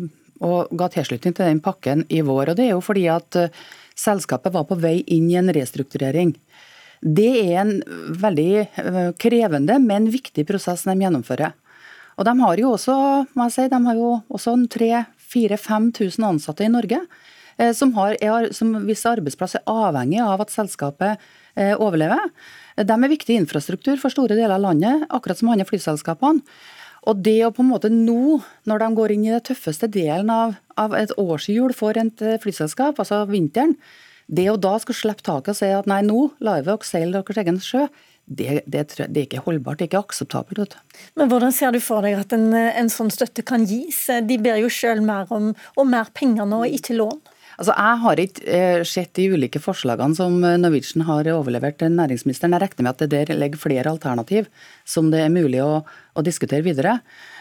og 0.43 0.73
ga 0.77 0.89
tilslutning 0.93 1.35
til 1.37 1.47
den 1.47 1.63
pakken 1.63 2.05
i 2.11 2.23
vår. 2.27 2.53
Og 2.53 2.59
det 2.59 2.69
er 2.69 2.75
jo 2.75 2.83
fordi 2.85 3.07
at 3.13 3.39
uh, 3.39 3.67
selskapet 3.97 4.55
var 4.55 4.67
på 4.69 4.79
vei 4.83 4.99
inn 5.15 5.29
i 5.31 5.39
en 5.39 5.53
restrukturering. 5.55 6.35
Det 7.01 7.31
er 7.45 7.61
en 7.63 7.77
veldig 8.25 8.51
uh, 8.67 9.13
krevende, 9.23 9.79
men 9.83 10.11
viktig 10.11 10.47
prosess 10.49 10.87
de 10.89 10.97
gjennomfører. 10.99 11.55
Og 12.17 12.25
de 12.27 12.33
har 12.41 12.59
jo 12.59 12.73
også, 12.75 12.99
må 13.37 13.47
jeg 13.47 13.55
si, 13.55 13.71
de 13.71 13.81
har 13.87 13.99
jo 13.99 14.13
også 14.33 14.57
3000-5000 14.75 16.27
ansatte 16.27 16.67
i 16.67 16.73
Norge. 16.73 17.03
Uh, 17.61 17.71
som, 17.77 17.95
har, 18.01 18.19
er, 18.19 18.51
som 18.57 18.75
hvis 18.89 19.07
arbeidsplass 19.07 19.61
er 19.61 19.69
avhengig 19.71 20.25
av 20.25 20.43
at 20.43 20.55
selskapet 20.55 21.23
overlever. 21.57 22.21
De 22.77 22.93
er 22.93 23.09
viktig 23.09 23.39
infrastruktur 23.41 23.95
for 23.97 24.13
store 24.13 24.35
deler 24.37 24.59
av 24.59 24.61
landet, 24.61 25.07
akkurat 25.09 25.39
som 25.41 25.49
andre 25.55 25.65
flyselskapene. 25.65 26.43
Og 27.07 27.23
det 27.23 27.39
å 27.47 27.53
på 27.55 27.63
en 27.63 27.71
måte 27.71 27.91
nå, 27.93 28.41
når 28.67 28.83
de 28.83 28.89
går 28.99 29.15
inn 29.15 29.29
i 29.29 29.35
den 29.35 29.45
tøffeste 29.47 29.89
delen 29.93 30.33
av, 30.33 30.57
av 30.81 30.97
et 30.99 31.13
årshjul 31.21 31.75
for 31.77 31.99
et 31.99 32.25
eh, 32.25 32.41
flyselskap, 32.43 32.99
altså 33.03 33.23
vinteren, 33.31 33.77
det 34.27 34.49
å 34.51 34.59
da 34.59 34.75
skulle 34.83 34.99
slippe 34.99 35.23
taket 35.23 35.53
og 35.53 35.59
si 35.61 35.71
at 35.71 35.87
nei, 35.87 36.01
nå 36.03 36.33
lar 36.43 36.65
vi 36.65 36.67
dere 36.67 36.89
seile 36.89 37.21
deres 37.21 37.43
egen 37.45 37.61
sjø, 37.63 37.85
det, 38.27 38.65
det, 38.67 38.81
det, 38.99 39.21
er 39.21 39.23
ikke 39.23 39.45
holdbart, 39.45 39.79
det 39.79 39.87
er 39.87 39.91
ikke 39.93 40.03
akseptabelt. 40.03 40.75
Men 41.15 41.31
Hvordan 41.31 41.55
ser 41.55 41.71
du 41.71 41.79
for 41.79 42.03
deg 42.03 42.19
at 42.19 42.35
en, 42.35 42.49
en 42.51 42.91
sånn 42.91 43.13
støtte 43.15 43.45
kan 43.47 43.63
gis? 43.71 44.01
De 44.27 44.39
ber 44.43 44.59
jo 44.59 44.71
sjøl 44.73 44.99
mer 45.07 45.31
om, 45.31 45.53
om 45.79 45.95
mer 45.95 46.11
penger 46.11 46.49
nå, 46.51 46.65
ikke 46.75 46.99
lån. 46.99 47.21
Altså, 47.57 47.73
Jeg 47.73 48.01
har 48.03 48.21
ikke 48.21 48.45
eh, 48.53 48.83
sett 48.85 49.15
de 49.17 49.31
ulike 49.33 49.61
forslagene 49.63 50.17
som 50.19 50.37
eh, 50.45 50.59
Norwegian 50.61 51.07
har 51.09 51.31
overlevert 51.33 51.79
til 51.81 51.95
næringsministeren. 51.97 52.53
Jeg 52.53 52.67
regner 52.67 52.85
med 52.85 52.93
at 52.93 53.05
det 53.05 53.25
der 53.29 53.41
ligger 53.41 53.63
flere 53.63 53.91
alternativ 53.91 54.51
som 54.85 55.09
det 55.13 55.25
er 55.25 55.33
mulig 55.33 55.63
å, 55.65 55.81
å 55.87 56.25
diskutere 56.27 56.67
videre. 56.67 56.99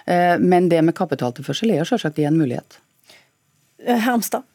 Eh, 0.08 0.40
men 0.40 0.70
det 0.72 0.80
med 0.88 0.96
kapitaltilførsel 0.96 1.74
er 1.74 1.84
jo 1.84 1.90
selvsagt 1.92 2.24
en 2.24 2.40
mulighet. 2.40 2.80
Hermstad? 3.86 4.48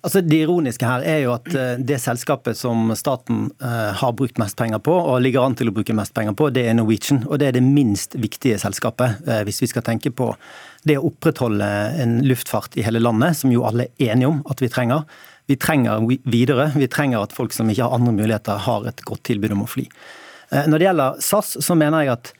Altså 0.00 0.22
Det 0.24 0.38
ironiske 0.46 0.86
her 0.86 1.02
er 1.04 1.18
jo 1.24 1.34
at 1.34 1.48
det 1.84 1.98
selskapet 2.00 2.56
som 2.56 2.88
staten 2.96 3.50
har 3.60 4.14
brukt 4.16 4.38
mest 4.40 4.56
penger 4.56 4.80
på, 4.80 4.94
og 4.96 5.20
ligger 5.20 5.44
an 5.44 5.56
til 5.58 5.68
å 5.68 5.74
bruke 5.76 5.92
mest 5.96 6.14
penger 6.16 6.32
på, 6.38 6.48
det 6.56 6.62
er 6.70 6.76
Norwegian. 6.78 7.20
Og 7.28 7.36
det 7.42 7.50
er 7.50 7.58
det 7.58 7.64
minst 7.66 8.16
viktige 8.16 8.56
selskapet, 8.62 9.20
hvis 9.44 9.60
vi 9.60 9.68
skal 9.68 9.84
tenke 9.84 10.08
på 10.16 10.30
det 10.88 10.96
å 10.96 11.10
opprettholde 11.10 11.68
en 12.00 12.16
luftfart 12.24 12.78
i 12.80 12.86
hele 12.86 13.02
landet, 13.02 13.36
som 13.42 13.52
jo 13.52 13.66
alle 13.68 13.90
er 13.90 14.14
enige 14.14 14.30
om 14.30 14.40
at 14.48 14.64
vi 14.64 14.70
trenger. 14.72 15.04
Vi 15.50 15.58
trenger 15.60 16.04
videre. 16.30 16.70
Vi 16.76 16.88
trenger 16.88 17.24
at 17.24 17.36
folk 17.36 17.52
som 17.52 17.68
ikke 17.70 17.84
har 17.84 17.96
andre 17.96 18.14
muligheter, 18.14 18.60
har 18.64 18.88
et 18.88 19.04
godt 19.04 19.24
tilbud 19.28 19.56
om 19.56 19.64
å 19.64 19.70
fly. 19.70 19.86
Eh, 20.50 20.66
når 20.70 20.78
det 20.78 20.86
gjelder 20.88 21.22
SAS, 21.26 21.56
så 21.66 21.76
mener 21.78 22.06
jeg 22.06 22.14
at 22.16 22.32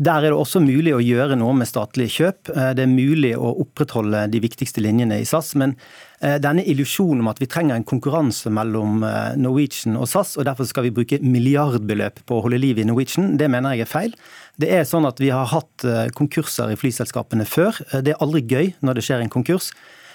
Der 0.00 0.24
er 0.24 0.32
det 0.32 0.38
også 0.40 0.62
mulig 0.64 0.94
å 0.96 1.02
gjøre 1.04 1.36
noe 1.38 1.52
med 1.54 1.68
statlige 1.68 2.14
kjøp. 2.14 2.48
Det 2.48 2.82
er 2.82 2.90
mulig 2.90 3.34
å 3.36 3.52
opprettholde 3.62 4.24
de 4.32 4.40
viktigste 4.42 4.82
linjene 4.82 5.20
i 5.20 5.26
SAS. 5.28 5.52
Men 5.60 5.76
denne 6.18 6.64
illusjonen 6.64 7.20
om 7.20 7.28
at 7.30 7.42
vi 7.42 7.46
trenger 7.46 7.76
en 7.76 7.86
konkurranse 7.86 8.50
mellom 8.50 9.04
Norwegian 9.38 10.00
og 10.00 10.08
SAS, 10.10 10.32
og 10.40 10.48
derfor 10.48 10.66
skal 10.66 10.88
vi 10.88 10.94
bruke 10.96 11.20
milliardbeløp 11.22 12.24
på 12.26 12.38
å 12.40 12.46
holde 12.48 12.58
liv 12.64 12.80
i 12.80 12.88
Norwegian, 12.88 13.36
det 13.38 13.50
mener 13.52 13.76
jeg 13.76 13.84
er 13.84 13.92
feil. 13.92 14.16
Det 14.58 14.72
er 14.74 14.88
sånn 14.88 15.06
at 15.06 15.20
Vi 15.22 15.30
har 15.30 15.52
hatt 15.52 15.86
konkurser 16.18 16.72
i 16.72 16.80
flyselskapene 16.80 17.46
før. 17.46 17.84
Det 18.02 18.16
er 18.16 18.24
aldri 18.24 18.42
gøy 18.48 18.72
når 18.80 18.98
det 18.98 19.06
skjer 19.06 19.22
en 19.22 19.34
konkurs. 19.36 19.70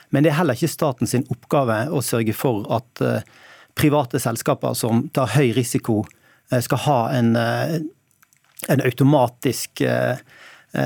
Men 0.09 0.23
det 0.23 0.31
er 0.31 0.39
heller 0.39 0.57
ikke 0.57 0.71
statens 0.71 1.15
oppgave 1.19 1.81
å 1.91 2.03
sørge 2.05 2.35
for 2.37 2.67
at 2.73 3.03
eh, 3.03 3.25
private 3.77 4.21
selskaper 4.23 4.77
som 4.77 5.07
tar 5.15 5.33
høy 5.35 5.51
risiko, 5.57 6.03
eh, 6.51 6.61
skal 6.63 6.83
ha 6.85 6.99
en, 7.17 7.35
eh, 7.35 7.79
en 8.67 8.83
automatisk 8.85 9.83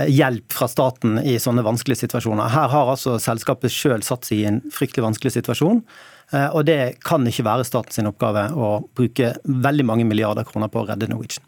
hjelp 0.07 0.53
fra 0.53 0.67
staten 0.69 1.17
i 1.25 1.33
sånne 1.41 1.63
vanskelige 1.65 2.03
situasjoner. 2.05 2.51
Her 2.53 2.69
har 2.71 2.91
altså 2.93 3.17
selskapet 3.19 3.73
sjøl 3.73 4.05
satt 4.05 4.29
seg 4.29 4.43
i 4.43 4.47
en 4.47 4.59
fryktelig 4.71 5.03
vanskelig 5.07 5.33
situasjon. 5.35 5.81
Og 6.53 6.61
det 6.69 7.01
kan 7.03 7.25
ikke 7.27 7.43
være 7.43 7.65
statens 7.67 8.07
oppgave 8.07 8.45
å 8.53 8.69
bruke 8.95 9.33
veldig 9.43 9.87
mange 9.89 10.05
milliarder 10.07 10.47
kroner 10.47 10.71
på 10.71 10.83
å 10.83 10.85
redde 10.87 11.09
Norwegian. 11.11 11.43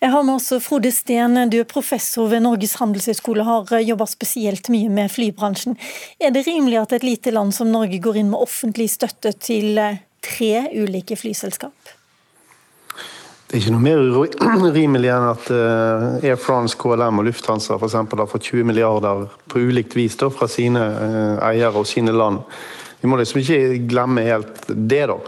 Jeg 0.00 0.12
har 0.12 0.24
med 0.26 0.36
oss 0.36 0.50
Frode 0.64 0.90
Steen, 0.92 1.38
du 1.50 1.58
er 1.60 1.68
professor 1.68 2.28
ved 2.30 2.44
Norges 2.44 2.76
handelshøyskole 2.80 3.44
og 3.44 3.70
har 3.72 3.84
jobba 3.84 4.06
spesielt 4.10 4.68
mye 4.72 4.90
med 4.92 5.12
flybransjen. 5.12 5.78
Er 6.20 6.34
det 6.34 6.46
rimelig 6.48 6.82
at 6.82 6.96
et 6.98 7.06
lite 7.06 7.32
land 7.32 7.54
som 7.56 7.72
Norge 7.72 8.00
går 8.02 8.20
inn 8.20 8.32
med 8.32 8.42
offentlig 8.42 8.90
støtte 8.92 9.32
til 9.40 9.80
eh, 9.80 10.02
tre 10.24 10.66
ulike 10.76 11.16
flyselskap? 11.18 11.95
Det 13.46 13.54
er 13.54 13.62
ikke 13.62 13.76
noe 13.76 13.84
mer 13.84 14.72
rimelig 14.74 15.10
enn 15.14 15.24
at 15.28 15.50
eh, 15.54 16.06
Air 16.26 16.38
France, 16.40 16.74
KLM 16.80 17.20
og 17.22 17.28
Lufthansa 17.28 17.76
for 17.76 17.86
eksempel, 17.86 18.18
har 18.18 18.30
fått 18.30 18.48
20 18.50 18.66
milliarder 18.66 19.28
på 19.46 19.62
ulikt 19.68 19.94
vis 19.94 20.16
da, 20.18 20.32
fra 20.34 20.48
sine 20.50 20.82
eh, 20.82 21.44
eiere 21.52 21.78
og 21.78 21.86
sine 21.86 22.14
land. 22.14 22.42
Vi 22.98 23.10
må 23.10 23.20
liksom 23.20 23.38
ikke 23.44 23.84
glemme 23.86 24.24
helt 24.26 24.66
det, 24.66 25.04
da. 25.12 25.20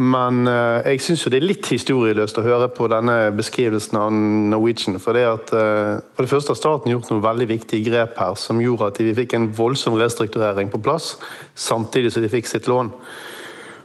Men 0.00 0.46
uh, 0.48 0.80
jeg 0.86 1.02
syns 1.04 1.26
det 1.28 1.36
er 1.36 1.44
litt 1.44 1.66
historieløst 1.68 2.38
å 2.40 2.44
høre 2.46 2.70
på 2.72 2.86
denne 2.88 3.16
beskrivelsen 3.36 3.98
av 4.00 4.14
Norwegian. 4.14 4.96
For 5.02 5.12
det, 5.12 5.26
at, 5.28 5.52
for 5.52 6.24
det 6.24 6.30
første 6.30 6.54
har 6.54 6.56
staten 6.56 6.94
gjort 6.94 7.10
noen 7.10 7.20
veldig 7.26 7.48
viktige 7.50 7.84
grep 7.90 8.16
her 8.16 8.38
som 8.40 8.62
gjorde 8.64 8.88
at 8.94 9.02
vi 9.02 9.12
fikk 9.18 9.36
en 9.36 9.50
voldsom 9.58 9.98
restrukturering 10.00 10.72
på 10.72 10.80
plass, 10.80 11.18
samtidig 11.52 12.14
som 12.14 12.24
de 12.24 12.32
fikk 12.32 12.48
sitt 12.48 12.70
lån. 12.70 12.88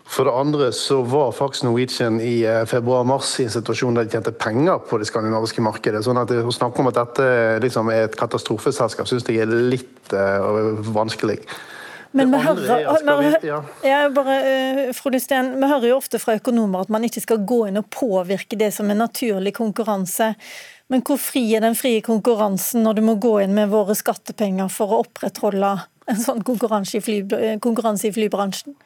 For 0.05 0.27
det 0.27 0.33
andre 0.37 0.71
så 0.75 0.99
var 1.01 1.33
faktisk 1.33 1.65
Norwegian 1.65 2.19
i 2.21 2.43
uh, 2.45 2.61
februar-mars 2.69 3.31
i 3.41 3.47
en 3.47 3.53
situasjon 3.55 3.97
der 3.97 4.05
de 4.05 4.13
tjente 4.13 4.33
penger 4.37 4.83
på 4.85 4.99
det 5.01 5.09
skandinaviske 5.09 5.63
markedet. 5.65 6.03
sånn 6.05 6.21
at 6.21 6.31
Å 6.31 6.53
snakke 6.53 6.83
om 6.83 6.91
at 6.91 6.99
dette 6.99 7.29
liksom, 7.65 7.89
er 7.89 8.05
et 8.05 8.19
katastrofeselskap, 8.19 9.09
syns 9.09 9.25
jeg 9.25 9.41
er 9.43 9.49
litt 9.49 10.13
vanskelig. 10.93 11.39
Men 12.15 12.31
vi 12.31 12.37
hører, 12.39 12.61
vi, 13.41 13.49
ja. 13.49 13.97
bare, 14.15 14.35
uh, 14.87 14.93
Frode 14.95 15.19
Steen, 15.19 15.51
vi 15.59 15.67
hører 15.67 15.89
jo 15.89 15.97
ofte 15.97 16.19
fra 16.21 16.37
økonomer 16.37 16.85
at 16.85 16.93
man 16.93 17.03
ikke 17.03 17.23
skal 17.25 17.41
gå 17.43 17.65
inn 17.67 17.81
og 17.81 17.89
påvirke 17.91 18.55
det 18.59 18.69
som 18.71 18.87
er 18.91 18.99
naturlig 19.01 19.51
konkurranse. 19.57 20.31
Men 20.87 21.03
hvor 21.03 21.19
fri 21.19 21.43
er 21.57 21.65
den 21.65 21.75
frie 21.75 21.99
konkurransen 22.05 22.85
når 22.85 22.99
du 22.99 23.03
må 23.09 23.17
gå 23.19 23.33
inn 23.43 23.55
med 23.57 23.73
våre 23.73 23.97
skattepenger 23.97 24.71
for 24.71 24.93
å 24.93 25.01
opprettholde 25.03 25.73
en 26.07 26.21
sånn 26.21 26.43
konkurranse 26.45 27.01
i, 27.01 27.03
fly, 27.03 27.19
konkurranse 27.63 28.07
i 28.07 28.15
flybransjen? 28.15 28.77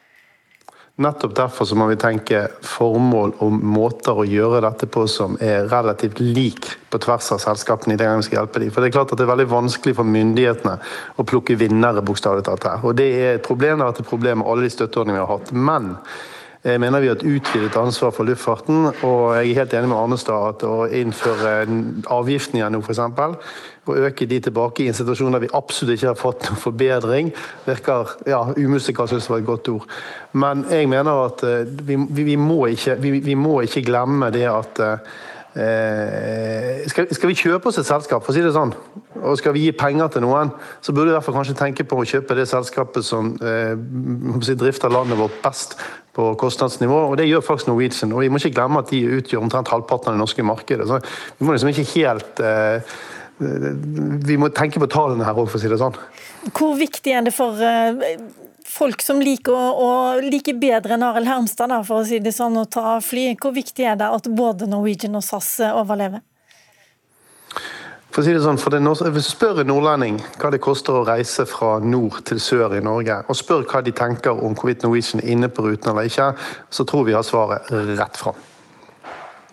Nettopp 1.00 1.32
derfor 1.36 1.64
så 1.64 1.76
må 1.80 1.86
vi 1.88 1.96
tenke 1.96 2.42
formål 2.66 3.30
og 3.40 3.54
måter 3.56 4.18
å 4.20 4.26
gjøre 4.28 4.60
dette 4.66 4.88
på 4.92 5.06
som 5.08 5.38
er 5.40 5.64
relativt 5.70 6.20
lik 6.20 6.66
på 6.92 7.00
tvers 7.00 7.30
av 7.32 7.40
selskapene 7.40 7.96
i 7.96 8.00
det 8.00 8.08
vi 8.10 8.26
skal 8.26 8.42
hjelpe 8.42 8.60
dem. 8.60 8.72
For 8.74 8.84
Det 8.84 8.90
er 8.90 8.96
klart 8.98 9.14
at 9.14 9.20
det 9.20 9.24
er 9.24 9.30
veldig 9.32 9.48
vanskelig 9.48 9.94
for 9.96 10.04
myndighetene 10.04 10.74
å 11.16 11.24
plukke 11.24 11.56
vinnere, 11.56 12.04
bokstavelig 12.04 12.44
talt. 12.44 12.68
her. 12.68 12.84
Og 12.84 12.96
Det 12.96 13.08
er 13.16 13.38
et 13.38 13.46
problem, 13.46 13.78
det 13.78 13.86
har 13.86 13.92
vært 13.94 14.04
et 14.04 14.12
problem 14.12 14.38
med 14.38 14.50
alle 14.52 14.68
de 14.68 14.74
støtteordningene 14.76 15.22
vi 15.22 15.26
har 15.26 15.38
hatt. 15.38 15.52
Men 15.52 15.96
mener 16.64 17.00
vi 17.00 17.08
har 17.08 17.16
et 17.16 17.24
utvidet 17.24 17.76
ansvar 17.80 18.10
for 18.12 18.28
luftfarten, 18.28 18.90
og 19.06 19.22
jeg 19.38 19.50
er 19.50 19.60
helt 19.62 19.74
enig 19.78 19.88
med 19.88 19.96
Arnestad 19.96 20.48
at 20.50 20.64
å 20.68 20.84
innføre 20.92 21.54
avgiftene 22.12 22.60
igjen 22.60 22.76
nå, 22.76 22.82
f.eks., 22.84 23.00
og 23.88 23.96
øke 23.96 24.26
de 24.28 24.36
tilbake 24.44 24.84
i 24.84 24.90
en 24.90 24.94
situasjon 24.94 25.34
der 25.34 25.42
vi 25.46 25.48
absolutt 25.56 25.96
ikke 25.96 26.10
har 26.10 26.18
fått 26.20 26.44
noen 26.46 26.60
forbedring, 26.60 27.32
virker 27.64 28.12
ja, 28.28 28.42
umusikalsk, 28.52 29.16
det 29.16 29.32
var 29.32 29.40
et 29.40 29.48
godt 29.48 29.72
ord. 29.72 29.88
Men 30.36 30.66
jeg 30.70 30.90
mener 30.92 31.24
at 31.24 31.42
uh, 31.48 31.64
vi, 31.64 31.96
vi, 31.96 32.28
vi, 32.28 32.36
må 32.38 32.66
ikke, 32.74 32.98
vi, 33.00 33.34
må 33.34 33.62
ikke, 33.64 33.86
glemme 33.88 34.28
det 34.34 34.46
at 34.52 34.84
Eh, 35.50 36.84
skal, 36.86 37.08
skal, 37.10 37.26
vi 37.26 37.34
kjøpe 37.34 37.66
oss 37.66 37.80
et 37.80 37.88
selskap, 37.88 38.22
for 38.22 38.30
å 38.30 38.36
si 38.36 38.42
det 38.44 38.52
sånn, 38.54 38.70
og 39.18 39.34
skal 39.40 39.56
vi 39.56 39.64
gi 39.64 39.72
penger 39.74 40.12
til 40.14 40.22
noen, 40.22 40.52
så 40.78 40.94
burde 40.94 41.08
vi 41.08 41.10
i 41.10 41.16
hvert 41.16 41.26
fall 41.26 41.36
kanskje 41.40 41.56
tenke 41.58 41.86
på 41.90 41.98
å 41.98 42.06
kjøpe 42.06 42.36
det 42.38 42.46
selskapet 42.46 43.06
som 43.06 43.32
eh, 43.42 43.74
drifter 44.60 44.94
landet 44.94 45.18
vårt 45.18 45.40
best 45.42 45.74
på 46.16 46.34
kostnadsnivå. 46.40 46.98
og 47.10 47.16
Det 47.16 47.28
gjør 47.28 47.44
faktisk 47.46 47.70
Norwegian. 47.70 48.12
og 48.12 48.20
Vi 48.20 48.28
må 48.28 48.40
ikke 48.40 48.54
glemme 48.56 48.82
at 48.82 48.90
de 48.90 49.00
utgjør 49.18 49.44
omtrent 49.44 49.68
halvparten 49.68 50.10
av 50.10 50.14
det 50.14 50.22
norske 50.22 50.42
markedet. 50.42 50.88
så 50.88 51.00
Vi 51.38 51.46
må 51.46 51.52
liksom 51.52 51.70
ikke 51.70 51.88
helt 51.94 52.40
eh, 52.40 52.82
Vi 53.40 54.36
må 54.36 54.50
tenke 54.52 54.80
på 54.80 54.90
tallene 54.90 55.24
her 55.24 55.38
òg, 55.38 55.48
for 55.48 55.58
å 55.58 55.62
si 55.62 55.68
det 55.68 55.80
sånn. 55.80 55.96
Hvor 56.52 56.74
viktig 56.76 57.12
er 57.14 57.22
det 57.24 57.32
for 57.32 57.56
eh, 57.64 58.18
folk 58.66 59.02
som 59.02 59.20
liker, 59.20 59.54
å, 59.54 59.70
å, 59.72 60.20
like 60.20 60.52
bedre 60.60 60.94
enn 60.94 61.06
Arild 61.06 61.30
Hermstad, 61.30 61.70
da, 61.72 61.80
for 61.86 62.02
å 62.02 62.08
si 62.08 62.20
det 62.20 62.34
sånn, 62.36 62.58
å 62.60 62.66
ta 62.68 62.98
fly. 63.00 63.32
Hvor 63.40 63.54
viktig 63.56 63.86
er 63.86 63.96
det 63.96 64.10
at 64.10 64.28
både 64.28 64.68
Norwegian 64.68 65.16
og 65.16 65.24
SAS 65.24 65.56
overlever? 65.72 66.20
For 68.10 68.22
å 68.22 68.26
si 68.26 68.32
det 68.34 68.42
sånn, 68.42 68.58
for 68.58 68.74
det, 68.74 68.80
Hvis 68.82 69.28
du 69.30 69.34
spør 69.36 69.60
en 69.62 69.70
nordlending 69.70 70.18
hva 70.38 70.50
det 70.50 70.60
koster 70.60 70.98
å 70.98 71.04
reise 71.06 71.46
fra 71.46 71.78
nord 71.78 72.24
til 72.26 72.40
sør 72.40 72.74
i 72.74 72.82
Norge, 72.82 73.22
og 73.28 73.36
spør 73.36 73.62
hva 73.70 73.82
de 73.82 73.92
tenker 73.92 74.30
om 74.32 74.54
hvorvidt 74.54 74.82
Norwegian 74.82 75.22
er 75.22 75.30
inne 75.30 75.48
på 75.48 75.62
ruten 75.62 75.92
eller 75.92 76.10
ikke, 76.10 76.32
så 76.70 76.84
tror 76.84 77.06
vi 77.06 77.14
har 77.14 77.22
svaret 77.22 77.70
rett 77.70 78.16
fram. 78.16 78.34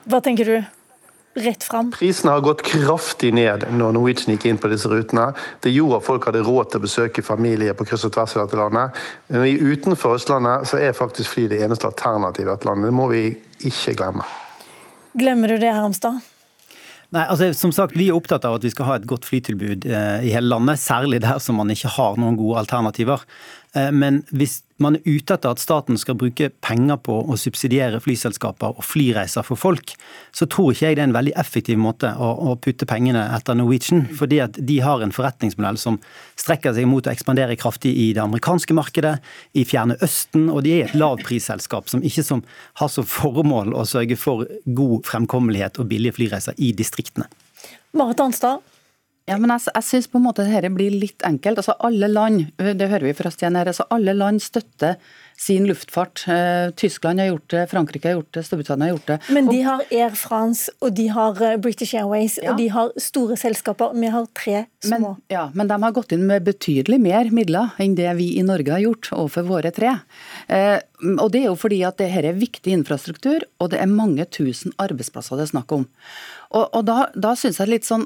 Hva 0.07 0.23
tenker 0.23 0.45
du? 0.45 0.57
rett 1.37 1.63
fram? 1.63 1.91
Prisene 1.91 2.31
har 2.31 2.41
gått 2.41 2.61
kraftig 2.65 3.31
ned 3.33 3.67
når 3.71 3.93
Norwegian 3.95 4.35
gikk 4.35 4.47
inn 4.49 4.59
på 4.61 4.71
disse 4.71 4.89
rutene. 4.91 5.29
Det 5.63 5.73
gjorde 5.73 5.99
at 5.99 6.07
folk 6.07 6.25
hadde 6.29 6.43
råd 6.45 6.71
til 6.71 6.81
å 6.81 6.85
besøke 6.85 7.25
familie 7.25 7.75
på 7.77 7.85
kryss 7.87 8.07
og 8.07 8.15
tvers 8.15 8.35
i 8.35 8.41
dette 8.41 8.59
landet. 8.59 9.03
Men 9.33 9.45
utenfor 9.73 10.17
Østlandet 10.17 10.69
så 10.69 10.81
er 10.81 10.97
faktisk 10.97 11.35
fly 11.35 11.47
det 11.51 11.61
eneste 11.65 11.89
alternativet 11.89 12.47
i 12.47 12.49
dette 12.51 12.69
landet. 12.69 12.89
Det 12.89 12.97
må 12.97 13.09
vi 13.11 13.23
ikke 13.69 13.95
glemme. 13.99 14.25
Glemmer 15.17 15.53
du 15.53 15.61
det, 15.61 15.73
Hermstad? 15.73 16.21
Nei, 17.15 17.23
altså 17.23 17.53
som 17.55 17.71
sagt, 17.71 17.95
Vi 17.95 18.09
er 18.09 18.17
opptatt 18.17 18.45
av 18.47 18.57
at 18.57 18.65
vi 18.67 18.71
skal 18.73 18.89
ha 18.89 18.95
et 18.99 19.07
godt 19.07 19.27
flytilbud 19.27 19.87
eh, 19.87 20.25
i 20.27 20.33
hele 20.33 20.51
landet, 20.51 20.81
særlig 20.81 21.21
der 21.23 21.39
som 21.43 21.55
man 21.59 21.71
ikke 21.71 21.93
har 21.95 22.17
noen 22.19 22.35
gode 22.39 22.59
alternativer. 22.65 23.23
Eh, 23.77 23.91
men 23.95 24.25
hvis 24.35 24.61
man 24.83 24.97
er 24.97 25.05
ute 25.05 25.35
etter 25.35 25.53
at 25.53 25.61
staten 25.61 25.97
skal 25.99 26.17
bruke 26.19 26.49
penger 26.63 26.99
på 27.05 27.15
å 27.25 27.37
subsidiere 27.39 28.01
flyselskaper 28.03 28.77
og 28.77 28.85
flyreiser 28.85 29.45
for 29.45 29.59
folk, 29.59 29.93
så 30.35 30.47
tror 30.49 30.73
ikke 30.73 30.91
jeg 30.91 30.97
det 30.97 31.03
er 31.03 31.09
en 31.09 31.15
veldig 31.17 31.33
effektiv 31.41 31.79
måte 31.81 32.11
å, 32.13 32.29
å 32.51 32.55
putte 32.61 32.87
pengene 32.89 33.23
etter 33.35 33.57
Norwegian. 33.57 34.05
Fordi 34.17 34.41
at 34.45 34.59
de 34.69 34.79
har 34.85 35.03
en 35.03 35.13
forretningsmodell 35.15 35.79
som 35.81 35.99
strekker 36.39 36.75
seg 36.77 36.89
mot 36.89 37.07
å 37.07 37.13
ekspandere 37.13 37.57
kraftig 37.59 37.93
i 37.97 38.11
det 38.17 38.23
amerikanske 38.23 38.77
markedet, 38.77 39.17
i 39.57 39.65
Fjerne 39.67 39.97
Østen, 40.05 40.47
og 40.53 40.63
de 40.67 40.77
er 40.77 40.87
et 40.87 40.97
lavprisselskap 40.97 41.89
som 41.91 42.05
ikke 42.05 42.25
som 42.25 42.45
har 42.81 42.93
som 42.93 43.07
formål 43.07 43.73
å 43.77 43.85
sørge 43.87 44.17
for 44.19 44.45
god 44.77 45.07
fremkommelighet 45.09 45.81
og 45.81 45.89
billige 45.89 46.19
flyreiser 46.19 46.57
i 46.61 46.73
distriktene. 46.77 47.29
Marit 47.97 48.21
Arnstad, 48.21 48.61
ja, 49.27 49.37
men 49.37 49.51
Jeg, 49.51 49.67
jeg 49.75 49.83
synes 49.83 50.07
på 50.07 50.19
en 50.19 50.27
måte 50.29 50.45
dette 50.47 50.71
blir 50.71 50.93
litt 50.95 51.23
enkelt. 51.27 51.59
Altså 51.59 51.75
Alle 51.83 52.07
land 52.07 52.45
det 52.57 52.89
hører 52.89 53.09
vi 53.09 53.15
fra 53.17 53.31
Stien 53.33 53.57
her, 53.59 53.67
altså 53.67 53.87
alle 53.91 54.15
land 54.15 54.41
støtter 54.43 54.95
sin 55.39 55.67
luftfart. 55.67 56.25
Eh, 56.27 56.71
Tyskland 56.75 57.19
har 57.19 57.27
gjort 57.27 57.49
det, 57.49 57.67
Frankrike 57.67 58.07
har 58.07 58.15
gjort 58.17 58.33
det, 58.33 58.43
Storbritannia 58.43 58.85
har 58.85 58.95
gjort 58.95 59.07
det. 59.07 59.17
Men 59.29 59.45
de 59.45 59.61
har 59.61 59.83
Air 59.91 60.15
France 60.17 60.71
og 60.81 60.95
de 60.97 61.07
har 61.13 61.41
eh, 61.45 61.57
British 61.61 61.93
Airways 61.95 62.39
ja. 62.41 62.51
og 62.51 62.57
de 62.57 62.67
har 62.73 62.91
store 63.01 63.37
selskaper. 63.37 63.93
Vi 63.93 64.11
har 64.13 64.25
tre 64.33 64.65
små. 64.83 65.13
Men, 65.13 65.21
ja, 65.33 65.47
men 65.53 65.69
de 65.69 65.77
har 65.83 65.93
gått 65.93 66.15
inn 66.17 66.25
med 66.29 66.47
betydelig 66.47 66.99
mer 67.03 67.29
midler 67.29 67.77
enn 67.77 67.95
det 67.97 68.09
vi 68.17 68.31
i 68.39 68.45
Norge 68.45 68.73
har 68.73 68.81
gjort 68.81 69.11
overfor 69.13 69.45
våre 69.51 69.73
tre. 69.75 69.99
Eh, 70.47 70.79
og 71.21 71.29
Det 71.31 71.43
er 71.43 71.51
jo 71.51 71.57
fordi 71.59 71.83
at 71.85 71.99
dette 72.01 72.25
er 72.25 72.33
viktig 72.33 72.73
infrastruktur, 72.73 73.43
og 73.61 73.69
det 73.69 73.77
er 73.83 73.91
mange 73.91 74.25
tusen 74.33 74.73
arbeidsplasser 74.81 75.37
det 75.37 75.45
er 75.45 75.53
snakk 75.53 75.75
om. 75.75 75.85
Og, 76.55 76.63
og 76.73 76.85
Da, 76.87 76.97
da 77.13 77.33
syns 77.35 77.59
jeg 77.59 77.67
det 77.67 77.67
er 77.67 77.73
litt, 77.75 77.87
sånn, 77.87 78.05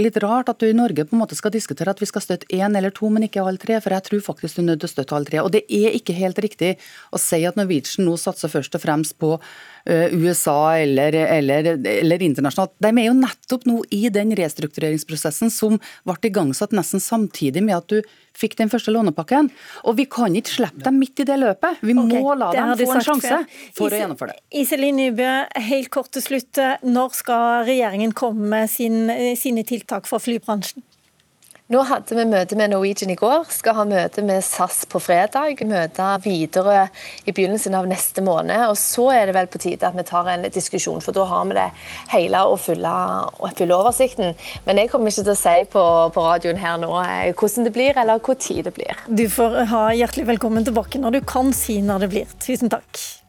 litt 0.00 0.16
rart 0.24 0.48
at 0.50 0.58
du 0.58 0.66
i 0.66 0.76
Norge 0.76 1.04
på 1.06 1.14
en 1.14 1.20
måte 1.20 1.36
skal 1.38 1.52
diskutere 1.54 1.92
at 1.92 2.00
vi 2.00 2.08
skal 2.08 2.24
støtte 2.24 2.48
én 2.50 2.74
eller 2.78 2.94
to, 2.94 3.10
men 3.12 3.26
ikke 3.26 3.44
alle 3.44 3.60
tre. 3.60 3.76
For 3.84 3.94
jeg 3.94 4.06
tror 4.08 4.24
faktisk 4.32 4.56
du 4.56 4.62
er 4.64 4.68
nødt 4.72 4.82
til 4.82 4.90
å 4.90 4.94
støtte 4.94 5.16
alle 5.18 5.28
tre. 5.28 5.42
Og 5.44 5.52
det 5.54 5.64
er 5.68 5.94
ikke 5.98 6.16
helt 6.16 6.40
riktig 6.42 6.63
å 7.14 7.20
si 7.20 7.40
at 7.46 7.58
Norwegian 7.58 8.08
nå 8.08 8.16
satser 8.20 8.52
først 8.52 8.76
og 8.78 8.82
fremst 8.84 9.16
på 9.20 9.34
uh, 9.36 10.08
USA 10.14 10.76
eller, 10.80 11.16
eller, 11.24 11.70
eller, 11.76 12.26
internasjonalt. 12.26 12.74
De 12.82 12.90
er 12.90 13.08
jo 13.08 13.16
nettopp 13.18 13.66
nå 13.68 13.80
i 13.94 14.06
den 14.14 14.34
restruktureringsprosessen 14.38 15.52
som 15.52 15.80
ble 16.06 16.18
igangsatt 16.30 16.74
nesten 16.76 17.02
samtidig 17.02 17.64
med 17.64 17.78
at 17.78 17.90
du 17.92 18.14
fikk 18.34 18.56
den 18.58 18.70
første 18.72 18.94
lånepakken. 18.94 19.50
Og 19.86 19.98
vi 20.00 20.08
kan 20.10 20.34
ikke 20.34 20.56
slippe 20.56 20.82
dem 20.86 20.98
midt 21.02 21.22
i 21.22 21.28
det 21.28 21.36
løpet. 21.38 21.84
Vi 21.84 21.94
okay, 21.94 22.22
må 22.22 22.34
la 22.38 22.50
dem 22.54 22.72
få 22.80 22.96
en 22.96 23.06
sjanse 23.06 23.42
for 23.76 23.92
å 23.92 24.00
gjennomføre 24.00 24.34
det. 24.34 24.42
Iselin 24.64 24.98
Nybø, 24.98 25.30
helt 25.68 25.92
kort 25.94 26.10
til 26.16 26.24
slutt. 26.24 26.58
Når 26.82 27.14
skal 27.20 27.68
regjeringen 27.68 28.16
komme 28.16 28.50
med 28.56 28.72
sin, 28.72 29.06
sine 29.38 29.66
tiltak 29.66 30.10
for 30.10 30.22
flybransjen? 30.22 30.82
Nå 31.74 31.80
hadde 31.88 32.14
vi 32.14 32.22
møte 32.28 32.54
med 32.54 32.70
Norwegian 32.70 33.10
i 33.10 33.16
går, 33.18 33.48
skal 33.50 33.74
ha 33.74 33.84
møte 33.88 34.22
med 34.22 34.44
SAS 34.46 34.84
på 34.86 35.00
fredag. 35.02 35.58
Møte 35.66 36.06
videre 36.22 36.84
i 37.26 37.32
begynnelsen 37.34 37.74
av 37.74 37.88
neste 37.90 38.22
måned. 38.22 38.68
og 38.68 38.76
Så 38.78 39.08
er 39.10 39.26
det 39.26 39.34
vel 39.34 39.48
på 39.50 39.58
tide 39.64 39.88
at 39.88 39.96
vi 39.98 40.04
tar 40.06 40.30
en 40.30 40.46
diskusjon, 40.54 41.02
for 41.02 41.16
da 41.16 41.24
har 41.32 41.48
vi 41.48 41.56
det 41.58 41.66
hele 42.12 42.44
og 42.46 42.60
fulle, 42.62 42.94
oversikten. 43.80 44.38
Men 44.68 44.78
jeg 44.78 44.92
kommer 44.92 45.10
ikke 45.10 45.26
til 45.26 45.34
å 45.34 45.40
si 45.40 45.56
på, 45.74 45.84
på 46.14 46.26
radioen 46.28 46.62
her 46.62 46.78
nå 46.78 46.92
eh, 47.02 47.34
hvordan 47.34 47.66
det 47.66 47.74
blir, 47.74 47.98
eller 47.98 48.22
hvor 48.22 48.38
tid 48.38 48.68
det 48.68 48.76
blir. 48.78 49.04
Du 49.10 49.26
får 49.26 49.64
ha 49.74 49.84
hjertelig 49.98 50.30
velkommen 50.30 50.70
tilbake 50.70 51.02
når 51.02 51.18
du 51.18 51.22
kan 51.26 51.50
si 51.56 51.80
når 51.82 52.06
det 52.06 52.14
blir. 52.14 52.40
Tusen 52.44 52.70
takk. 52.70 53.23